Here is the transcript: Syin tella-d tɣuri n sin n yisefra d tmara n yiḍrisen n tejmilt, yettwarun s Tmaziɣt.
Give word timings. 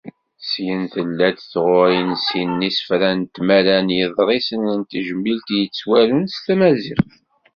Syin 0.49 0.81
tella-d 0.93 1.37
tɣuri 1.51 2.01
n 2.09 2.13
sin 2.25 2.49
n 2.59 2.65
yisefra 2.67 3.11
d 3.19 3.23
tmara 3.35 3.77
n 3.85 3.95
yiḍrisen 3.97 4.63
n 4.79 4.81
tejmilt, 4.89 5.47
yettwarun 5.59 6.25
s 6.35 6.35
Tmaziɣt. 6.45 7.11